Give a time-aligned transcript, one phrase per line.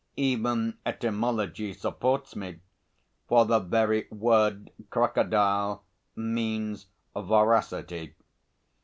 [0.17, 2.59] Even etymology supports me,
[3.27, 5.83] for the very word crocodile
[6.15, 8.15] means voracity.